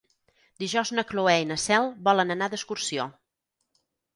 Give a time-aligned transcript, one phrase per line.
[0.63, 3.07] Dijous na Cloè i na Cel volen anar d'excursió.